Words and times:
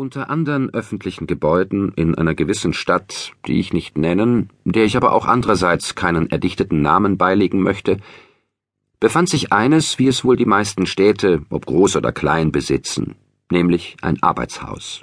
Unter 0.00 0.30
anderen 0.30 0.70
öffentlichen 0.70 1.26
Gebäuden 1.26 1.92
in 1.94 2.14
einer 2.14 2.34
gewissen 2.34 2.72
Stadt, 2.72 3.32
die 3.46 3.60
ich 3.60 3.74
nicht 3.74 3.98
nennen, 3.98 4.48
der 4.64 4.86
ich 4.86 4.96
aber 4.96 5.12
auch 5.12 5.26
andererseits 5.26 5.94
keinen 5.94 6.30
erdichteten 6.30 6.80
Namen 6.80 7.18
beilegen 7.18 7.60
möchte, 7.60 7.98
befand 8.98 9.28
sich 9.28 9.52
eines, 9.52 9.98
wie 9.98 10.06
es 10.06 10.24
wohl 10.24 10.36
die 10.36 10.46
meisten 10.46 10.86
Städte, 10.86 11.42
ob 11.50 11.66
groß 11.66 11.96
oder 11.96 12.12
klein, 12.12 12.50
besitzen, 12.50 13.16
nämlich 13.52 13.98
ein 14.00 14.22
Arbeitshaus. 14.22 15.02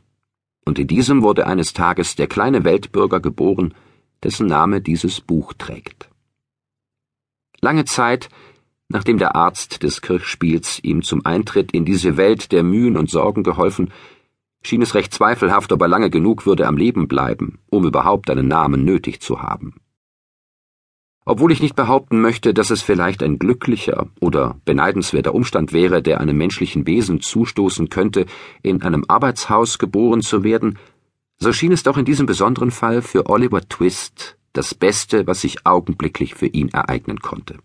Und 0.65 0.79
in 0.79 0.87
diesem 0.87 1.21
wurde 1.21 1.45
eines 1.45 1.73
Tages 1.73 2.15
der 2.15 2.25
kleine 2.25 2.63
Weltbürger 2.63 3.19
geboren, 3.19 3.75
dessen 4.23 4.47
Name 4.47 4.81
dieses 4.81 5.21
Buch 5.21 5.53
trägt. 5.53 6.09
Lange 7.61 7.85
Zeit, 7.85 8.29
nachdem 8.89 9.19
der 9.19 9.35
Arzt 9.35 9.83
des 9.83 10.01
Kirchspiels 10.01 10.79
ihm 10.83 11.03
zum 11.03 11.23
Eintritt 11.23 11.71
in 11.71 11.85
diese 11.85 12.17
Welt 12.17 12.51
der 12.51 12.63
Mühen 12.63 12.97
und 12.97 13.11
Sorgen 13.11 13.43
geholfen, 13.43 13.91
schien 14.67 14.81
es 14.81 14.93
recht 14.93 15.13
zweifelhaft, 15.13 15.71
ob 15.71 15.81
er 15.81 15.87
lange 15.87 16.09
genug 16.09 16.45
würde 16.45 16.67
am 16.67 16.77
Leben 16.77 17.07
bleiben, 17.07 17.59
um 17.69 17.85
überhaupt 17.85 18.29
einen 18.29 18.47
Namen 18.47 18.85
nötig 18.85 19.21
zu 19.21 19.41
haben. 19.41 19.75
Obwohl 21.25 21.51
ich 21.51 21.61
nicht 21.61 21.75
behaupten 21.75 22.21
möchte, 22.21 22.53
dass 22.53 22.69
es 22.69 22.81
vielleicht 22.81 23.21
ein 23.21 23.37
glücklicher 23.37 24.07
oder 24.21 24.55
beneidenswerter 24.63 25.35
Umstand 25.35 25.73
wäre, 25.73 26.01
der 26.01 26.21
einem 26.21 26.37
menschlichen 26.37 26.87
Wesen 26.87 27.19
zustoßen 27.19 27.89
könnte, 27.89 28.25
in 28.61 28.81
einem 28.81 29.03
Arbeitshaus 29.07 29.77
geboren 29.77 30.21
zu 30.21 30.43
werden, 30.43 30.79
so 31.37 31.51
schien 31.51 31.73
es 31.73 31.83
doch 31.83 31.97
in 31.97 32.05
diesem 32.05 32.25
besonderen 32.25 32.71
Fall 32.71 33.01
für 33.01 33.29
Oliver 33.29 33.67
Twist 33.67 34.37
das 34.53 34.73
Beste, 34.73 35.27
was 35.27 35.41
sich 35.41 35.65
augenblicklich 35.67 36.33
für 36.33 36.47
ihn 36.47 36.69
ereignen 36.69 37.19
konnte. 37.19 37.59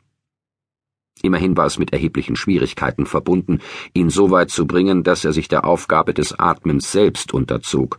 Immerhin 1.21 1.57
war 1.57 1.67
es 1.67 1.79
mit 1.79 1.93
erheblichen 1.93 2.37
Schwierigkeiten 2.37 3.07
verbunden, 3.07 3.61
ihn 3.93 4.09
so 4.09 4.31
weit 4.31 4.51
zu 4.51 4.67
bringen, 4.67 5.03
dass 5.03 5.25
er 5.25 5.33
sich 5.33 5.49
der 5.49 5.65
Aufgabe 5.65 6.15
des 6.15 6.39
Atmens 6.39 6.91
selbst 6.91 7.35
unterzog, 7.35 7.99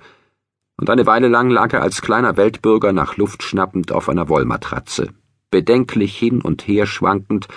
und 0.78 0.90
eine 0.90 1.06
Weile 1.06 1.28
lang 1.28 1.50
lag 1.50 1.72
er 1.74 1.82
als 1.82 2.02
kleiner 2.02 2.36
Weltbürger 2.36 2.94
nach 2.94 3.18
Luft 3.18 3.44
schnappend 3.44 3.92
auf 3.92 4.10
einer 4.10 4.28
Wollmatratze, 4.28 5.10
bedenklich 5.52 6.18
hin 6.18 6.42
und 6.42 6.68
her 6.68 6.88
schwankend, 6.88 7.48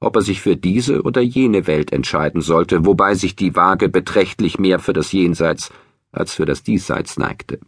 ob 0.00 0.16
er 0.16 0.22
sich 0.22 0.40
für 0.40 0.56
diese 0.56 1.02
oder 1.02 1.20
jene 1.20 1.66
Welt 1.66 1.92
entscheiden 1.92 2.40
sollte, 2.40 2.86
wobei 2.86 3.14
sich 3.14 3.36
die 3.36 3.54
Waage 3.54 3.88
beträchtlich 3.88 4.58
mehr 4.58 4.78
für 4.78 4.92
das 4.92 5.12
Jenseits 5.12 5.70
als 6.10 6.34
für 6.34 6.44
das 6.44 6.62
Diesseits 6.62 7.18
neigte. 7.18 7.60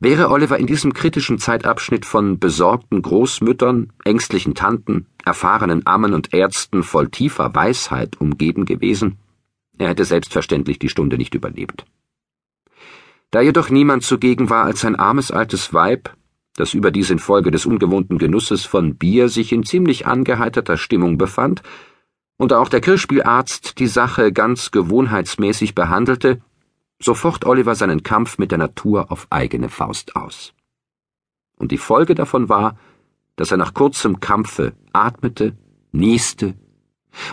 Wäre 0.00 0.30
Oliver 0.30 0.58
in 0.58 0.66
diesem 0.66 0.92
kritischen 0.92 1.38
Zeitabschnitt 1.38 2.06
von 2.06 2.38
besorgten 2.38 3.02
Großmüttern, 3.02 3.92
ängstlichen 4.04 4.54
Tanten, 4.54 5.06
erfahrenen 5.24 5.86
Ammen 5.86 6.14
und 6.14 6.32
Ärzten 6.32 6.82
voll 6.82 7.08
tiefer 7.08 7.54
Weisheit 7.54 8.20
umgeben 8.20 8.64
gewesen, 8.64 9.18
er 9.78 9.88
hätte 9.88 10.04
selbstverständlich 10.04 10.78
die 10.78 10.88
Stunde 10.88 11.18
nicht 11.18 11.34
überlebt. 11.34 11.84
Da 13.30 13.40
jedoch 13.40 13.70
niemand 13.70 14.04
zugegen 14.04 14.48
war 14.48 14.64
als 14.64 14.84
ein 14.84 14.96
armes 14.96 15.30
altes 15.30 15.74
Weib, 15.74 16.14
das 16.54 16.72
überdies 16.72 17.10
infolge 17.10 17.50
des 17.50 17.66
ungewohnten 17.66 18.18
Genusses 18.18 18.64
von 18.64 18.96
Bier 18.96 19.28
sich 19.28 19.52
in 19.52 19.64
ziemlich 19.64 20.06
angeheiterter 20.06 20.76
Stimmung 20.76 21.18
befand, 21.18 21.62
und 22.38 22.52
auch 22.52 22.68
der 22.68 22.80
Kirchspielarzt 22.80 23.78
die 23.78 23.86
Sache 23.86 24.32
ganz 24.32 24.70
gewohnheitsmäßig 24.70 25.74
behandelte, 25.74 26.40
so 27.00 27.14
focht 27.14 27.44
Oliver 27.44 27.74
seinen 27.74 28.02
Kampf 28.02 28.38
mit 28.38 28.50
der 28.50 28.58
Natur 28.58 29.10
auf 29.10 29.26
eigene 29.30 29.68
Faust 29.68 30.16
aus. 30.16 30.54
Und 31.58 31.72
die 31.72 31.78
Folge 31.78 32.14
davon 32.14 32.48
war, 32.48 32.76
dass 33.36 33.50
er 33.50 33.56
nach 33.56 33.74
kurzem 33.74 34.20
Kampfe 34.20 34.72
atmete, 34.92 35.56
nieste 35.92 36.54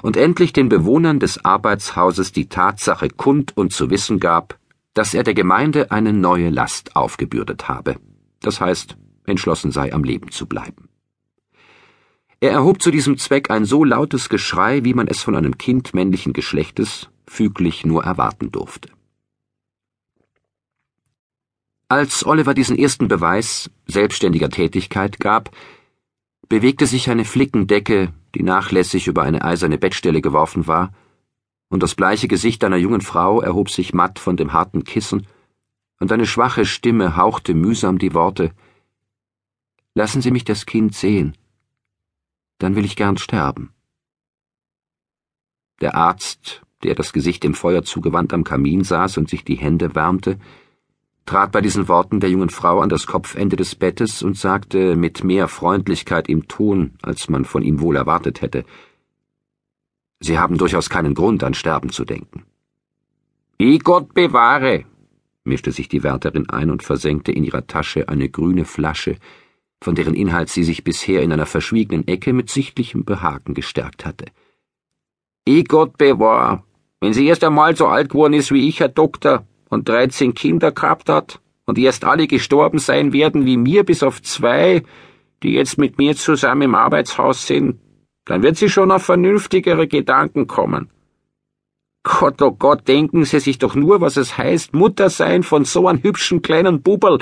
und 0.01 0.17
endlich 0.17 0.53
den 0.53 0.69
Bewohnern 0.69 1.19
des 1.19 1.43
Arbeitshauses 1.43 2.31
die 2.31 2.47
Tatsache 2.47 3.09
kund 3.09 3.55
und 3.55 3.73
zu 3.73 3.89
wissen 3.89 4.19
gab, 4.19 4.57
dass 4.93 5.13
er 5.13 5.23
der 5.23 5.33
Gemeinde 5.33 5.91
eine 5.91 6.13
neue 6.13 6.49
Last 6.49 6.95
aufgebürdet 6.95 7.67
habe, 7.67 7.97
das 8.41 8.61
heißt, 8.61 8.97
entschlossen 9.25 9.71
sei, 9.71 9.91
am 9.93 10.03
Leben 10.03 10.31
zu 10.31 10.45
bleiben. 10.45 10.89
Er 12.39 12.51
erhob 12.51 12.81
zu 12.81 12.91
diesem 12.91 13.17
Zweck 13.17 13.49
ein 13.49 13.63
so 13.63 13.85
lautes 13.85 14.27
Geschrei, 14.27 14.83
wie 14.83 14.93
man 14.93 15.07
es 15.07 15.21
von 15.21 15.35
einem 15.35 15.57
Kind 15.57 15.93
männlichen 15.93 16.33
Geschlechtes 16.33 17.09
füglich 17.25 17.85
nur 17.85 18.03
erwarten 18.03 18.51
durfte. 18.51 18.89
Als 21.93 22.25
Oliver 22.25 22.55
diesen 22.55 22.75
ersten 22.75 23.07
Beweis 23.07 23.69
selbstständiger 23.85 24.49
Tätigkeit 24.49 25.19
gab, 25.19 25.55
bewegte 26.49 26.87
sich 26.87 27.07
eine 27.11 27.23
Flickendecke, 27.23 28.11
die 28.33 28.41
nachlässig 28.41 29.05
über 29.05 29.21
eine 29.21 29.43
eiserne 29.43 29.77
Bettstelle 29.77 30.19
geworfen 30.19 30.65
war, 30.65 30.91
und 31.69 31.83
das 31.83 31.93
bleiche 31.93 32.27
Gesicht 32.27 32.63
einer 32.63 32.77
jungen 32.77 33.01
Frau 33.01 33.41
erhob 33.41 33.69
sich 33.69 33.93
matt 33.93 34.17
von 34.17 34.37
dem 34.37 34.53
harten 34.53 34.83
Kissen, 34.85 35.27
und 35.99 36.11
eine 36.11 36.25
schwache 36.25 36.65
Stimme 36.65 37.15
hauchte 37.15 37.53
mühsam 37.53 37.99
die 37.99 38.15
Worte 38.15 38.55
Lassen 39.93 40.23
Sie 40.23 40.31
mich 40.31 40.45
das 40.45 40.65
Kind 40.65 40.95
sehen, 40.95 41.37
dann 42.57 42.75
will 42.75 42.85
ich 42.85 42.95
gern 42.95 43.17
sterben. 43.17 43.71
Der 45.79 45.93
Arzt, 45.93 46.63
der 46.81 46.95
das 46.95 47.13
Gesicht 47.13 47.43
dem 47.43 47.53
Feuer 47.53 47.83
zugewandt 47.83 48.33
am 48.33 48.43
Kamin 48.43 48.83
saß 48.83 49.19
und 49.19 49.29
sich 49.29 49.45
die 49.45 49.57
Hände 49.57 49.93
wärmte, 49.93 50.39
trat 51.25 51.51
bei 51.51 51.61
diesen 51.61 51.87
Worten 51.87 52.19
der 52.19 52.29
jungen 52.29 52.49
Frau 52.49 52.79
an 52.79 52.89
das 52.89 53.07
Kopfende 53.07 53.55
des 53.55 53.75
Bettes 53.75 54.23
und 54.23 54.37
sagte 54.37 54.95
mit 54.95 55.23
mehr 55.23 55.47
Freundlichkeit 55.47 56.27
im 56.29 56.47
Ton, 56.47 56.91
als 57.01 57.29
man 57.29 57.45
von 57.45 57.63
ihm 57.63 57.79
wohl 57.79 57.95
erwartet 57.95 58.41
hätte 58.41 58.65
Sie 60.23 60.39
haben 60.39 60.57
durchaus 60.57 60.89
keinen 60.89 61.15
Grund, 61.15 61.43
an 61.43 61.53
Sterben 61.53 61.89
zu 61.89 62.05
denken. 62.05 62.45
I 63.59 63.77
Gott 63.77 64.13
bewahre, 64.13 64.85
mischte 65.43 65.73
sich 65.73 65.89
die 65.89 66.01
Wärterin 66.01 66.49
ein 66.49 66.71
und 66.71 66.81
versenkte 66.81 67.33
in 67.33 67.43
ihrer 67.43 67.67
Tasche 67.67 68.07
eine 68.07 68.29
grüne 68.29 68.63
Flasche, 68.63 69.17
von 69.81 69.95
deren 69.95 70.15
Inhalt 70.15 70.47
sie 70.47 70.63
sich 70.63 70.85
bisher 70.85 71.23
in 71.23 71.33
einer 71.33 71.45
verschwiegenen 71.45 72.07
Ecke 72.07 72.31
mit 72.31 72.49
sichtlichem 72.49 73.03
Behagen 73.03 73.53
gestärkt 73.53 74.05
hatte. 74.05 74.27
I 75.47 75.65
Gott 75.65 75.97
bewahr, 75.97 76.63
wenn 77.01 77.11
sie 77.11 77.27
erst 77.27 77.43
einmal 77.43 77.75
so 77.75 77.87
alt 77.87 78.09
geworden 78.09 78.33
ist 78.33 78.53
wie 78.53 78.69
ich, 78.69 78.79
Herr 78.79 78.87
Doktor, 78.87 79.45
und 79.73 79.89
dreizehn 79.89 80.33
Kinder 80.33 80.71
gehabt 80.71 81.09
hat 81.09 81.41
und 81.65 81.77
erst 81.77 82.05
alle 82.05 82.27
gestorben 82.27 82.79
sein 82.79 83.11
werden 83.11 83.45
wie 83.45 83.57
mir, 83.57 83.83
bis 83.83 84.03
auf 84.03 84.21
zwei, 84.21 84.83
die 85.41 85.53
jetzt 85.53 85.77
mit 85.77 85.97
mir 85.97 86.15
zusammen 86.15 86.63
im 86.63 86.75
Arbeitshaus 86.75 87.47
sind, 87.47 87.79
dann 88.25 88.43
wird 88.43 88.57
sie 88.57 88.69
schon 88.69 88.91
auf 88.91 89.03
vernünftigere 89.03 89.87
Gedanken 89.87 90.47
kommen. 90.47 90.89
Gott, 92.03 92.41
oh 92.41 92.51
Gott, 92.51 92.87
denken 92.87 93.23
Sie 93.23 93.39
sich 93.39 93.59
doch 93.59 93.75
nur, 93.75 94.01
was 94.01 94.17
es 94.17 94.37
heißt, 94.37 94.73
Mutter 94.73 95.09
sein 95.09 95.41
von 95.41 95.63
so 95.63 95.87
einem 95.87 96.03
hübschen 96.03 96.41
kleinen 96.41 96.81
Bubel. 96.81 97.19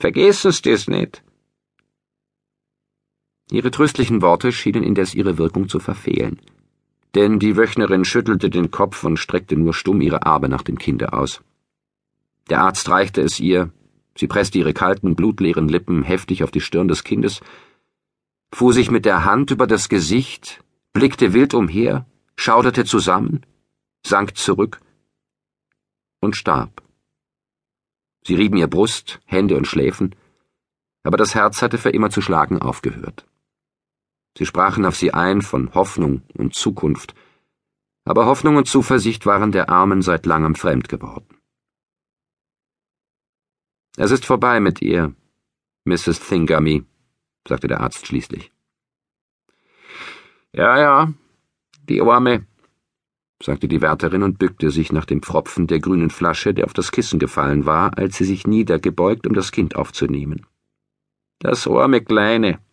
Vergessen 0.00 0.52
Sie 0.52 0.62
das 0.62 0.88
nicht. 0.88 1.22
Ihre 3.50 3.70
tröstlichen 3.70 4.22
Worte 4.22 4.50
schienen 4.50 4.82
indes 4.82 5.14
ihre 5.14 5.36
Wirkung 5.36 5.68
zu 5.68 5.78
verfehlen 5.78 6.40
denn 7.14 7.38
die 7.38 7.56
Wöchnerin 7.56 8.04
schüttelte 8.04 8.50
den 8.50 8.70
Kopf 8.70 9.04
und 9.04 9.18
streckte 9.18 9.56
nur 9.56 9.74
stumm 9.74 10.00
ihre 10.00 10.26
Arme 10.26 10.48
nach 10.48 10.62
dem 10.62 10.78
Kinde 10.78 11.12
aus. 11.12 11.42
Der 12.50 12.60
Arzt 12.60 12.88
reichte 12.88 13.22
es 13.22 13.40
ihr, 13.40 13.70
sie 14.16 14.26
presste 14.26 14.58
ihre 14.58 14.74
kalten, 14.74 15.14
blutleeren 15.14 15.68
Lippen 15.68 16.02
heftig 16.02 16.42
auf 16.42 16.50
die 16.50 16.60
Stirn 16.60 16.88
des 16.88 17.04
Kindes, 17.04 17.40
fuhr 18.52 18.72
sich 18.72 18.90
mit 18.90 19.04
der 19.04 19.24
Hand 19.24 19.50
über 19.50 19.66
das 19.66 19.88
Gesicht, 19.88 20.62
blickte 20.92 21.32
wild 21.32 21.54
umher, 21.54 22.06
schauderte 22.36 22.84
zusammen, 22.84 23.42
sank 24.04 24.36
zurück 24.36 24.80
und 26.20 26.36
starb. 26.36 26.82
Sie 28.26 28.34
rieben 28.34 28.56
ihr 28.56 28.68
Brust, 28.68 29.20
Hände 29.24 29.56
und 29.56 29.66
Schläfen, 29.66 30.14
aber 31.02 31.16
das 31.16 31.34
Herz 31.34 31.62
hatte 31.62 31.78
für 31.78 31.90
immer 31.90 32.10
zu 32.10 32.20
schlagen 32.20 32.60
aufgehört. 32.60 33.26
Sie 34.36 34.46
sprachen 34.46 34.84
auf 34.84 34.96
sie 34.96 35.14
ein 35.14 35.42
von 35.42 35.72
Hoffnung 35.74 36.22
und 36.36 36.54
Zukunft, 36.54 37.14
aber 38.04 38.26
Hoffnung 38.26 38.56
und 38.56 38.68
Zuversicht 38.68 39.26
waren 39.26 39.52
der 39.52 39.70
Armen 39.70 40.02
seit 40.02 40.26
langem 40.26 40.54
fremd 40.54 40.88
geworden. 40.88 41.38
Es 43.96 44.10
ist 44.10 44.26
vorbei 44.26 44.58
mit 44.60 44.82
ihr, 44.82 45.14
Mrs. 45.84 46.20
Thingamy, 46.20 46.84
sagte 47.46 47.68
der 47.68 47.80
Arzt 47.80 48.06
schließlich. 48.06 48.50
Ja, 50.52 50.78
ja, 50.78 51.12
die 51.88 52.00
Arme, 52.00 52.46
sagte 53.42 53.68
die 53.68 53.80
Wärterin 53.80 54.22
und 54.22 54.38
bückte 54.38 54.70
sich 54.70 54.90
nach 54.92 55.04
dem 55.04 55.22
Pfropfen 55.22 55.66
der 55.66 55.78
grünen 55.78 56.10
Flasche, 56.10 56.54
der 56.54 56.64
auf 56.64 56.72
das 56.72 56.92
Kissen 56.92 57.18
gefallen 57.18 57.66
war, 57.66 57.96
als 57.98 58.16
sie 58.16 58.24
sich 58.24 58.46
niedergebeugt, 58.46 59.26
um 59.26 59.34
das 59.34 59.52
Kind 59.52 59.76
aufzunehmen. 59.76 60.46
Das 61.40 61.66
arme 61.66 62.00
Kleine. 62.02 62.63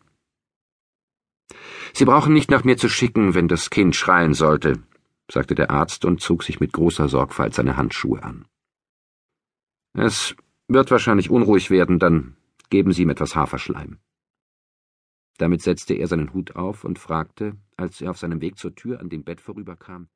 Sie 1.93 2.05
brauchen 2.05 2.33
nicht 2.33 2.51
nach 2.51 2.63
mir 2.63 2.77
zu 2.77 2.89
schicken, 2.89 3.33
wenn 3.33 3.47
das 3.47 3.69
Kind 3.69 3.95
schreien 3.95 4.33
sollte, 4.33 4.81
sagte 5.29 5.55
der 5.55 5.71
Arzt 5.71 6.05
und 6.05 6.21
zog 6.21 6.43
sich 6.43 6.59
mit 6.59 6.73
großer 6.73 7.09
Sorgfalt 7.09 7.53
seine 7.53 7.77
Handschuhe 7.77 8.23
an. 8.23 8.45
Es 9.93 10.35
wird 10.67 10.89
wahrscheinlich 10.91 11.29
unruhig 11.29 11.69
werden, 11.69 11.99
dann 11.99 12.37
geben 12.69 12.93
Sie 12.93 13.01
ihm 13.01 13.09
etwas 13.09 13.35
Haferschleim. 13.35 13.99
Damit 15.37 15.61
setzte 15.61 15.95
er 15.95 16.07
seinen 16.07 16.33
Hut 16.33 16.55
auf 16.55 16.83
und 16.83 16.99
fragte, 16.99 17.57
als 17.75 17.99
er 17.99 18.11
auf 18.11 18.17
seinem 18.17 18.41
Weg 18.41 18.57
zur 18.57 18.75
Tür 18.75 18.99
an 18.99 19.09
dem 19.09 19.23
Bett 19.23 19.41
vorüberkam, 19.41 20.07